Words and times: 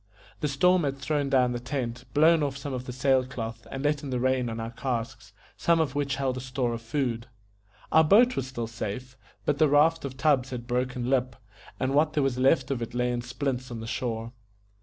The 0.39 0.47
storm 0.47 0.83
had 0.83 0.97
thrown 0.97 1.29
down 1.29 1.51
the 1.51 1.59
tent, 1.59 2.05
blown 2.15 2.41
off 2.41 2.57
some 2.57 2.73
of 2.73 2.85
the 2.85 2.91
sail 2.91 3.23
cloth, 3.23 3.67
and 3.69 3.83
let 3.83 4.01
in 4.01 4.09
the 4.09 4.19
rain 4.19 4.49
on 4.49 4.59
our 4.59 4.71
casks, 4.71 5.31
some 5.57 5.79
of 5.79 5.93
which 5.93 6.15
held 6.15 6.37
a 6.37 6.41
store 6.41 6.73
of 6.73 6.81
food. 6.81 7.27
Our 7.91 8.03
boat 8.03 8.35
was 8.35 8.47
still 8.47 8.65
safe, 8.65 9.15
but 9.45 9.59
the 9.59 9.69
raft 9.69 10.03
of 10.03 10.17
tubs 10.17 10.49
had 10.49 10.65
broken 10.65 11.07
Lip, 11.07 11.35
and 11.79 11.93
what 11.93 12.13
there 12.13 12.23
was 12.23 12.39
left 12.39 12.71
of 12.71 12.81
it 12.81 12.95
lay 12.95 13.11
in 13.11 13.21
splints 13.21 13.69
on 13.69 13.79
the 13.79 13.85
shore. 13.85 14.33